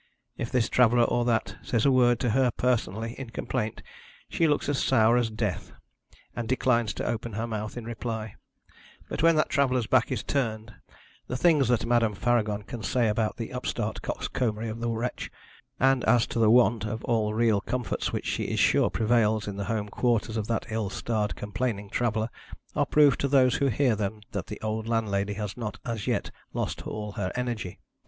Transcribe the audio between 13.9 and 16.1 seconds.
coxcombry of the wretch, and